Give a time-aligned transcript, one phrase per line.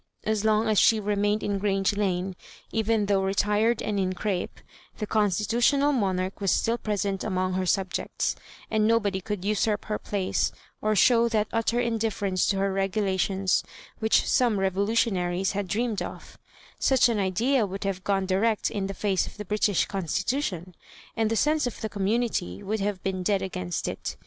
[0.23, 2.35] As long as she remained in Grange Lane,
[2.71, 4.59] even though retired and in crape,
[4.97, 8.35] the constitutional monarch was still present among her subjects;
[8.71, 10.51] and nobody could usurp her place
[10.81, 13.63] or show that utter indifference to her regulations
[13.99, 16.39] which some revolutionaries had dreamed oC
[16.79, 20.73] Such an idea would have gone di rect in the face of the British Constitution,
[21.15, 24.17] and the sense of the community would have been dead agamst It.